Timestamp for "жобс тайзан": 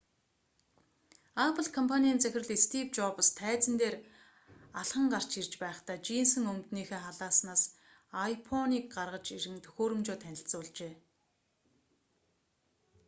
2.97-3.75